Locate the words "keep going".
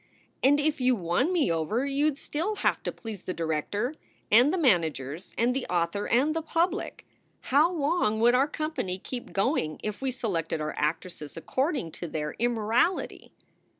8.97-9.79